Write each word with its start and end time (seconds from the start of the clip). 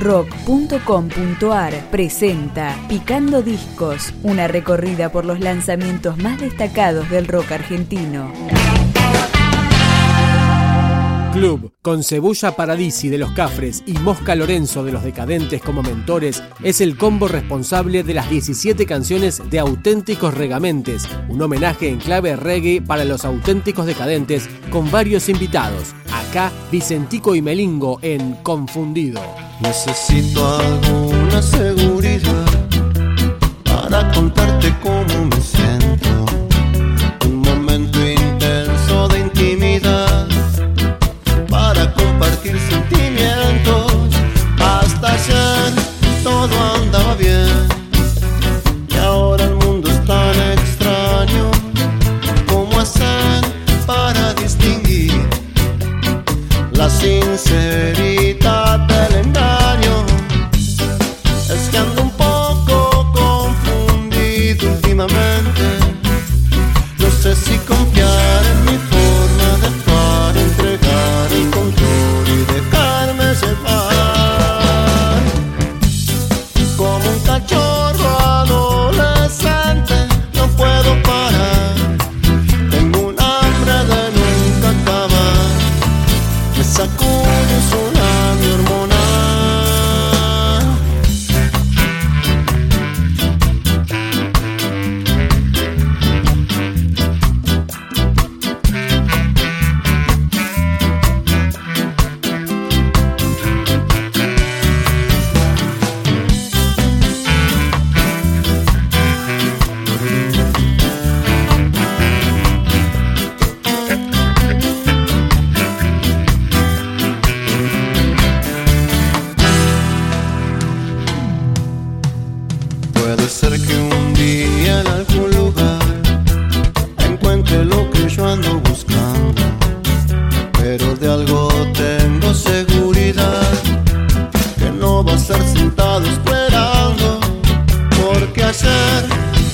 rock.com.ar 0.00 1.90
presenta 1.90 2.76
Picando 2.88 3.42
Discos, 3.42 4.14
una 4.22 4.48
recorrida 4.48 5.12
por 5.12 5.26
los 5.26 5.40
lanzamientos 5.40 6.16
más 6.18 6.40
destacados 6.40 7.08
del 7.10 7.28
rock 7.28 7.52
argentino. 7.52 8.32
Club, 11.32 11.74
con 11.80 12.02
Cebulla 12.02 12.56
Paradisi 12.56 13.08
de 13.08 13.18
los 13.18 13.30
Cafres 13.32 13.84
y 13.86 13.92
Mosca 13.92 14.34
Lorenzo 14.34 14.82
de 14.82 14.90
los 14.90 15.04
Decadentes 15.04 15.62
como 15.62 15.82
mentores, 15.82 16.42
es 16.62 16.80
el 16.80 16.96
combo 16.96 17.28
responsable 17.28 18.02
de 18.02 18.14
las 18.14 18.28
17 18.28 18.84
canciones 18.84 19.40
de 19.48 19.60
Auténticos 19.60 20.34
Regamentes, 20.34 21.08
un 21.28 21.40
homenaje 21.40 21.88
en 21.88 21.98
clave 21.98 22.34
reggae 22.34 22.82
para 22.82 23.04
los 23.04 23.24
auténticos 23.24 23.86
decadentes 23.86 24.48
con 24.70 24.90
varios 24.90 25.28
invitados. 25.28 25.94
Acá, 26.30 26.52
Vicentico 26.70 27.34
y 27.34 27.42
Melingo 27.42 27.98
en 28.02 28.34
Confundido. 28.44 29.20
Necesito 29.58 30.46
alguna 30.60 31.42
seguridad 31.42 32.46
para 33.64 34.12
contarte 34.12 34.72
cómo 34.80 35.24
me 35.26 35.40
siento. 35.40 35.69
La 57.30 57.99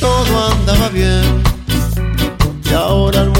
todo 0.00 0.52
andaba 0.52 0.88
bien. 0.88 1.42
Y 2.64 2.74
ahora 2.74 3.31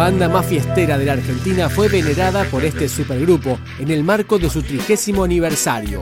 banda 0.00 0.30
más 0.30 0.46
fiestera 0.46 0.96
de 0.96 1.04
la 1.04 1.12
Argentina 1.12 1.68
fue 1.68 1.88
venerada 1.88 2.44
por 2.44 2.64
este 2.64 2.88
supergrupo 2.88 3.58
en 3.78 3.90
el 3.90 4.02
marco 4.02 4.38
de 4.38 4.48
su 4.48 4.62
trigésimo 4.62 5.24
aniversario. 5.24 6.00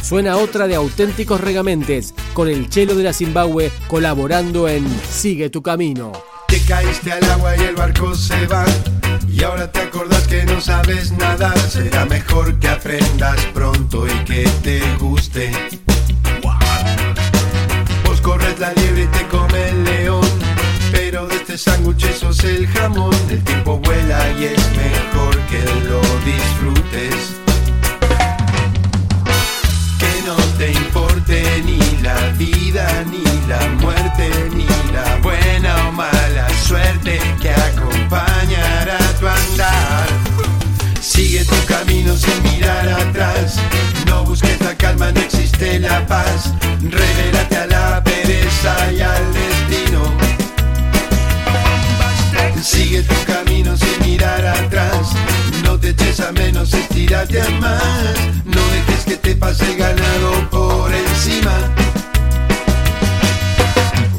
Suena 0.00 0.36
otra 0.36 0.68
de 0.68 0.76
auténticos 0.76 1.40
regamentes, 1.40 2.14
con 2.34 2.46
el 2.46 2.70
chelo 2.70 2.94
de 2.94 3.02
la 3.02 3.12
Zimbabue 3.12 3.72
colaborando 3.88 4.68
en 4.68 4.86
Sigue 5.10 5.50
tu 5.50 5.60
camino. 5.60 6.12
Te 6.46 6.60
caíste 6.60 7.10
al 7.10 7.24
agua 7.32 7.56
y 7.56 7.62
el 7.62 7.74
barco 7.74 8.14
se 8.14 8.46
va. 8.46 8.64
Y 9.28 9.42
ahora 9.42 9.72
te 9.72 9.80
acordás 9.80 10.24
que 10.28 10.44
no 10.44 10.60
sabes 10.60 11.10
nadar. 11.10 11.58
Será 11.58 12.04
mejor 12.04 12.56
que 12.60 12.68
aprendas 12.68 13.44
pronto 13.52 14.06
y 14.06 14.24
que 14.24 14.48
te 14.62 14.80
guste. 15.00 15.50
Vos 18.04 18.20
corres 18.20 18.56
la 18.60 18.72
liebre 18.74 19.02
y 19.02 19.06
te 19.06 19.26
come 19.26 19.81
A 56.20 56.30
menos, 56.30 56.72
estírate 56.74 57.40
a 57.40 57.48
más. 57.52 57.82
No 58.44 58.60
dejes 58.68 59.04
que 59.06 59.16
te 59.16 59.34
pase 59.34 59.76
ganado 59.76 60.50
por 60.50 60.92
encima. 60.92 61.52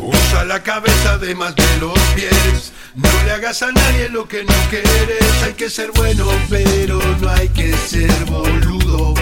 Usa 0.01 0.43
la 0.43 0.63
cabeza 0.63 1.13
además 1.13 1.55
de 1.55 1.77
los 1.79 1.97
pies. 2.15 2.73
No 2.95 3.09
le 3.25 3.31
hagas 3.31 3.61
a 3.61 3.71
nadie 3.71 4.09
lo 4.09 4.27
que 4.27 4.43
no 4.43 4.53
quieres. 4.71 5.43
Hay 5.45 5.53
que 5.53 5.69
ser 5.69 5.91
bueno, 5.93 6.25
pero 6.49 6.99
no 7.21 7.29
hay 7.29 7.47
que 7.49 7.71
ser 7.77 8.25
boludo. 8.25 9.13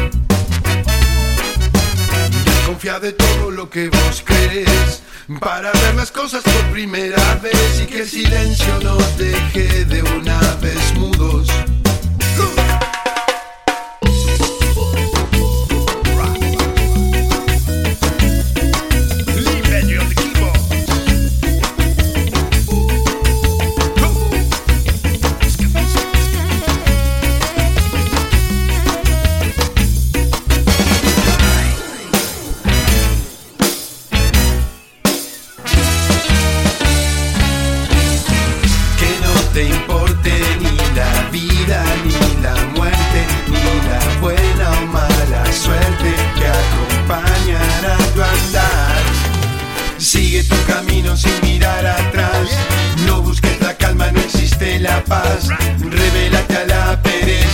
Desconfía 2.45 2.99
de 2.99 3.11
todo 3.11 3.51
lo 3.51 3.69
que 3.69 3.89
vos 3.89 4.23
crees. 4.25 5.03
Para 5.41 5.71
ver 5.71 5.95
las 5.95 6.11
cosas 6.11 6.41
por 6.41 6.71
primera 6.71 7.35
vez 7.43 7.81
y 7.83 7.85
que 7.85 8.01
el 8.01 8.09
silencio 8.09 8.79
nos 8.81 9.17
deje 9.17 9.85
de 9.85 10.03
una 10.03 10.39
vez 10.61 10.93
mudos. 10.95 11.47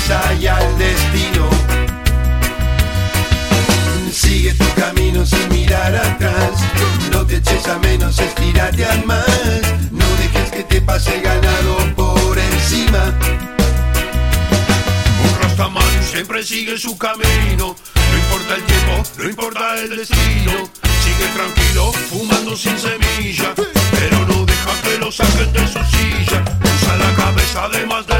Y 0.09 0.47
al 0.47 0.77
destino. 0.77 1.49
Sigue 4.09 4.53
tu 4.53 4.65
camino 4.79 5.25
sin 5.25 5.49
mirar 5.49 5.93
atrás. 5.93 6.51
No 7.11 7.25
te 7.25 7.37
eches 7.37 7.67
a 7.67 7.77
menos, 7.79 8.17
estírate 8.17 8.85
a 8.85 8.95
más. 9.05 9.25
No 9.91 10.05
dejes 10.21 10.51
que 10.51 10.63
te 10.63 10.81
pase 10.81 11.19
ganado 11.19 11.93
por 11.95 12.39
encima. 12.39 13.13
Un 15.25 15.41
Rastaman 15.41 16.03
siempre 16.09 16.41
sigue 16.41 16.77
su 16.77 16.97
camino. 16.97 17.75
No 18.11 18.17
importa 18.17 18.55
el 18.55 18.63
tiempo, 18.63 19.03
no 19.17 19.29
importa 19.29 19.75
el 19.75 19.89
destino. 19.89 20.69
Sigue 21.03 21.27
tranquilo, 21.35 21.91
fumando 22.09 22.55
sin 22.55 22.79
semilla. 22.79 23.53
Pero 23.91 24.25
no 24.25 24.45
deja 24.45 24.81
que 24.83 24.97
lo 24.99 25.11
saquen 25.11 25.51
de 25.51 25.67
su 25.67 25.79
silla. 25.91 26.45
Usa 26.63 26.95
la 26.95 27.13
cabeza 27.13 27.65
además 27.65 28.07
de 28.07 28.16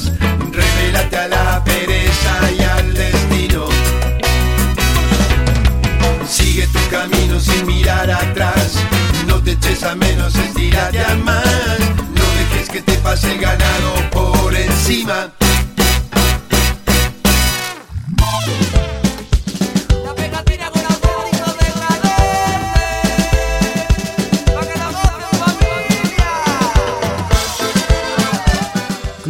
paz. 0.00 0.12
Revélate 0.52 1.16
a 1.16 1.28
la 1.28 1.64
pereza 1.64 2.52
y 2.52 2.62
al 2.62 2.94
destino. 2.94 3.66
Sigue 6.26 6.66
tu 6.68 6.78
camino 6.90 7.40
sin 7.40 7.66
mirar 7.66 8.10
atrás. 8.10 8.74
No 9.26 9.42
te 9.42 9.52
eches 9.52 9.82
a 9.82 9.94
menos, 9.94 10.34
estírate 10.34 11.00
a 11.00 11.14
más. 11.16 11.78
No 12.14 12.24
dejes 12.38 12.68
que 12.70 12.82
te 12.82 12.94
pase 12.98 13.32
el 13.32 13.38
ganado 13.40 14.10
por 14.10 14.54
encima. 14.54 15.30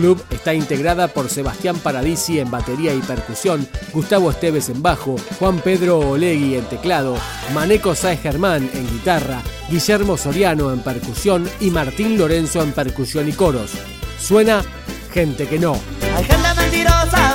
Club 0.01 0.25
está 0.31 0.55
integrada 0.55 1.09
por 1.09 1.29
Sebastián 1.29 1.77
Paradisi 1.77 2.41
en 2.41 2.51
batería 2.51 2.95
y 2.95 3.01
percusión, 3.01 3.69
Gustavo 3.93 4.31
Esteves 4.31 4.71
en 4.71 4.81
bajo, 4.83 5.17
Juan 5.39 5.59
Pedro 5.59 5.99
Olegui 5.99 6.55
en 6.55 6.65
teclado, 6.65 7.17
Maneco 7.53 7.95
Sáez 7.95 8.23
Germán 8.23 8.71
en 8.73 8.91
guitarra, 8.91 9.43
Guillermo 9.69 10.17
Soriano 10.17 10.73
en 10.73 10.81
percusión 10.81 11.47
y 11.61 11.71
Martín 11.71 12.17
Lorenzo 12.17 12.63
en 12.63 12.73
percusión 12.73 13.29
y 13.29 13.33
coros. 13.33 13.73
Suena 14.19 14.65
Gente 15.13 15.47
que 15.47 15.59
no. 15.59 15.77
Mentirosa, 16.57 17.30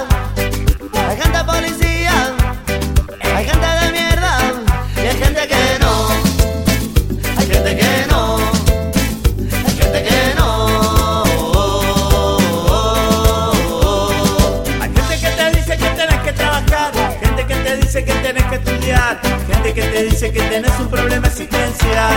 que 20.31 20.41
tienes 20.41 20.71
un 20.79 20.87
problema 20.87 21.27
existencial. 21.27 22.13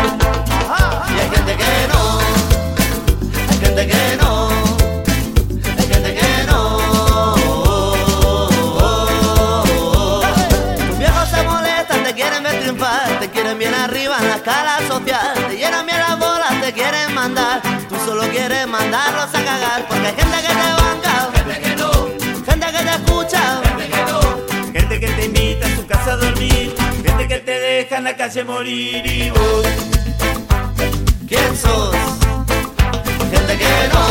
Y 1.09 1.21
hay 1.21 1.31
gente 1.31 1.57
que 1.57 1.89
no, 1.93 2.19
hay 3.51 3.59
gente 3.61 3.87
que 3.87 4.17
no, 4.21 4.49
hay 5.79 5.87
gente 5.87 6.15
que 6.15 6.45
no. 6.47 6.79
Tus 10.89 10.99
viejos 10.99 11.29
se 11.29 11.43
molestan, 11.43 12.03
te 12.05 12.15
quieren 12.15 12.43
ver 12.43 12.61
triunfar, 12.61 13.21
te 13.21 13.31
quieren 13.31 13.59
bien 13.59 13.75
arriba 13.75 14.17
en 14.21 14.29
la 14.29 14.37
escala 14.37 14.79
social, 14.89 15.35
te 15.49 15.57
llenan 15.57 15.85
bien 15.85 15.99
las 15.99 16.19
bolas, 16.19 16.61
te 16.63 16.73
quieren 16.73 17.15
mandar, 17.15 17.61
tú 17.89 17.97
solo 18.07 18.23
quieres 18.31 18.67
mandarlos 18.67 19.35
a 19.35 19.45
cagar, 19.45 19.87
porque 19.87 20.07
hay 20.07 20.15
gente 20.15 20.37
que 20.41 20.49
te 20.49 20.83
banca, 20.83 21.29
la 28.09 28.17
calle 28.17 28.43
morir 28.43 29.05
y 29.05 29.29
vos. 29.29 29.67
¿Quién 31.29 31.55
sos? 31.55 31.95
Gente 33.31 33.59
que 33.59 33.73
no, 33.93 34.05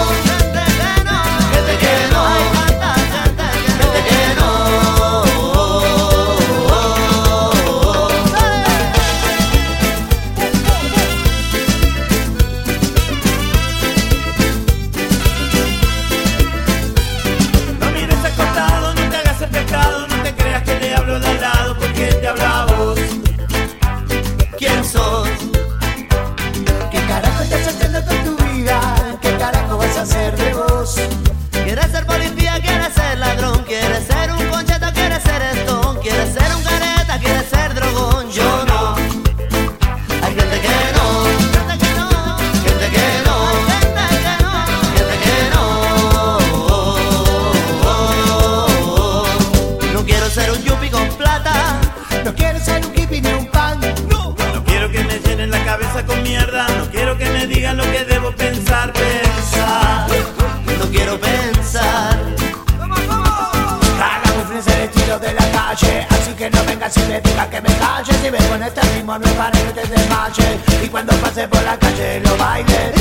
Así 65.77 66.33
que 66.33 66.49
no 66.49 66.63
vengas 66.65 66.97
y 66.97 67.01
me 67.01 67.21
digas 67.21 67.47
que 67.49 67.61
me 67.61 67.69
calle 67.75 68.13
Si 68.23 68.29
vengo 68.31 68.55
en 68.55 68.63
este 68.63 68.81
ritmo 68.81 69.19
no 69.19 69.25
es 69.27 69.33
para 69.33 69.51
que 69.51 69.73
te 69.73 69.87
desmayes. 69.87 70.83
Y 70.83 70.87
cuando 70.87 71.13
pase 71.17 71.47
por 71.47 71.61
la 71.61 71.77
calle 71.77 72.19
lo 72.21 72.35
baile 72.37 72.96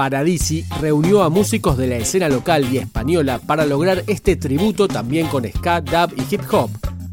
Paradisi 0.00 0.64
reunió 0.80 1.22
a 1.22 1.28
músicos 1.28 1.76
de 1.76 1.86
la 1.86 1.96
escena 1.96 2.30
local 2.30 2.66
y 2.72 2.78
española 2.78 3.38
para 3.38 3.66
lograr 3.66 4.02
este 4.06 4.34
tributo 4.34 4.88
también 4.88 5.26
con 5.26 5.44
ska, 5.44 5.82
dub 5.82 6.14
y 6.16 6.34
hip 6.34 6.40
hop. 6.50 6.70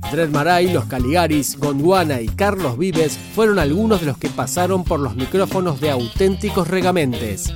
Dred 0.10 0.30
Maray, 0.30 0.72
Los 0.72 0.86
Caligaris, 0.86 1.60
Gondwana 1.60 2.22
y 2.22 2.30
Carlos 2.30 2.78
Vives 2.78 3.20
fueron 3.36 3.60
algunos 3.60 4.00
de 4.00 4.06
los 4.06 4.18
que 4.18 4.30
pasaron 4.30 4.86
por 4.86 5.02
los 5.02 5.18
micrófonos 5.18 5.82
de 5.82 5.92
auténticos 5.92 6.70
regamentes. 6.70 7.52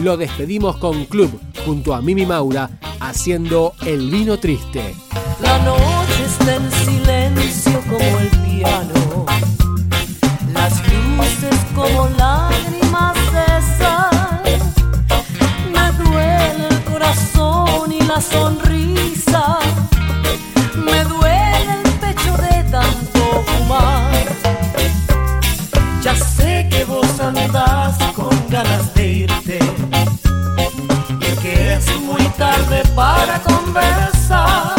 Lo 0.00 0.16
despedimos 0.16 0.78
con 0.78 1.04
Club 1.04 1.38
junto 1.66 1.94
a 1.94 2.00
Mimi 2.00 2.24
Maura 2.24 2.70
haciendo 2.98 3.74
El 3.84 4.10
Vino 4.10 4.38
Triste. 4.38 4.94
La 5.42 5.58
noche 5.58 6.24
está 6.24 6.56
en 6.56 6.72
silencio 6.72 7.78
como 7.90 8.20
el 8.20 8.28
piano. 8.40 9.26
Las 10.54 10.72
luces 10.88 11.60
como 11.74 12.08
lágrimas 12.16 12.71
sonrisa. 18.32 19.58
Me 20.74 21.04
duele 21.04 21.72
el 21.84 21.90
pecho 22.00 22.36
de 22.36 22.56
tanto 22.70 23.44
fumar. 23.46 24.24
Ya 26.02 26.14
sé 26.16 26.68
que 26.70 26.84
vos 26.84 27.20
andás 27.20 27.96
con 28.14 28.34
ganas 28.48 28.92
de 28.94 29.06
irte 29.24 29.58
y 31.20 31.36
que 31.42 31.74
es 31.74 31.86
muy 32.00 32.24
tarde 32.44 32.82
para 32.94 33.38
conversar. 33.40 34.74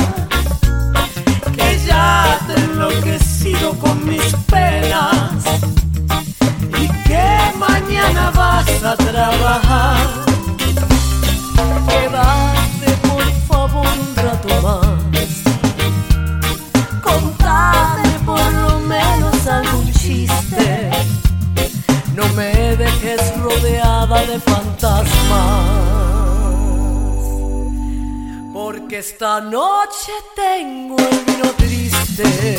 Que 1.55 1.79
ya 1.85 2.39
te 2.47 2.55
enloquecido 2.55 3.73
con 3.79 4.05
mis 4.07 4.35
penas 4.51 5.43
y 6.81 6.87
que 7.07 7.27
mañana 7.57 8.31
vas 8.31 8.83
a 8.83 8.95
trabajar. 8.97 9.62
Esta 29.05 29.41
noche 29.41 30.13
tengo 30.33 30.95
el 30.97 31.19
vino 31.25 31.51
triste. 31.57 32.57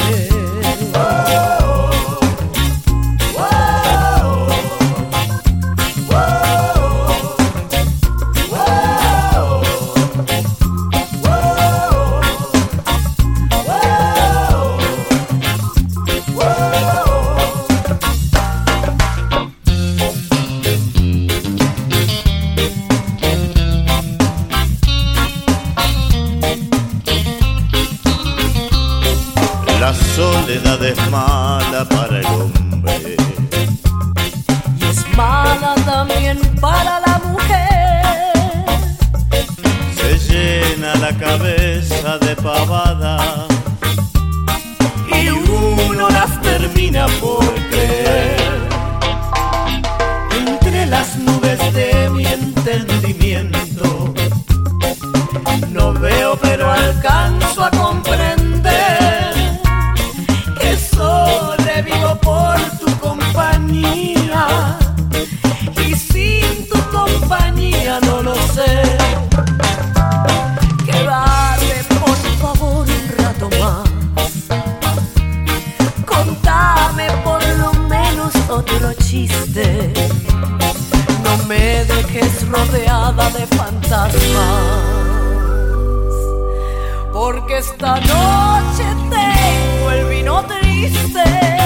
Esta 87.75 87.97
noche 87.97 88.85
tengo 89.11 89.90
el 89.90 90.09
vino 90.09 90.45
triste. 90.45 91.63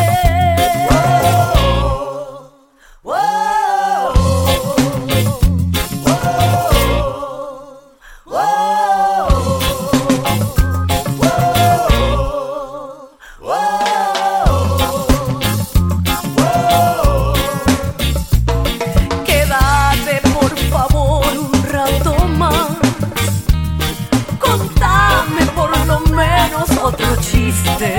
Otro 27.58 27.78
chiste. 27.78 27.96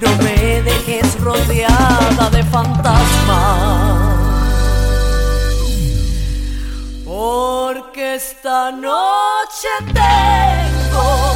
No 0.00 0.16
me 0.22 0.62
dejes 0.62 1.20
rodeada 1.20 2.30
de 2.30 2.42
fantasmas. 2.44 4.14
Porque 7.04 8.16
esta 8.16 8.72
noche 8.72 9.68
tengo 9.86 11.34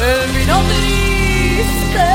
el 0.00 0.30
vino 0.32 0.60
triste. 0.68 2.08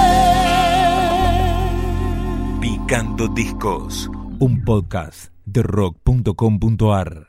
Picando 2.60 3.28
Discos, 3.28 4.10
un 4.40 4.64
podcast 4.64 5.32
de 5.46 5.64
rock.com.ar. 5.64 7.29